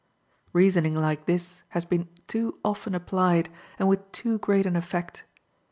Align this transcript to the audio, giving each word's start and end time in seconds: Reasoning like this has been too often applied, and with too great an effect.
Reasoning 0.51 0.95
like 0.95 1.27
this 1.27 1.61
has 1.69 1.85
been 1.85 2.07
too 2.27 2.57
often 2.65 2.95
applied, 2.95 3.49
and 3.77 3.87
with 3.87 4.11
too 4.11 4.39
great 4.39 4.65
an 4.65 4.75
effect. 4.75 5.25